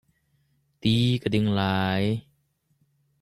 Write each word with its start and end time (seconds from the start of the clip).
Ti 0.81 0.95
ka 1.21 1.27
ding 1.33 1.47
lai. 1.57 2.03